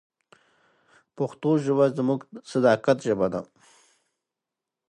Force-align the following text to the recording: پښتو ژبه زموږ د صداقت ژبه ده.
پښتو 1.15 1.49
ژبه 1.65 1.85
زموږ 1.97 2.19
د 2.33 2.35
صداقت 2.51 2.97
ژبه 3.07 3.27
ده. 3.33 3.41